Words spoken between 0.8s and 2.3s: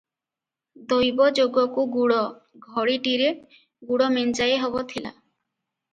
ଦୈବ ଯୋଗକୁଗୁଡ଼